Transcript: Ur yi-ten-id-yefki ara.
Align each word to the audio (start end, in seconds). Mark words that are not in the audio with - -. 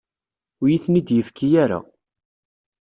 Ur 0.61 0.67
yi-ten-id-yefki 0.69 1.47
ara. 1.63 1.79